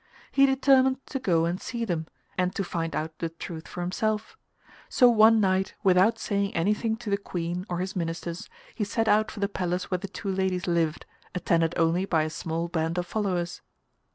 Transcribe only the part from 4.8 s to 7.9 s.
so one night, without saying anything to the Queen or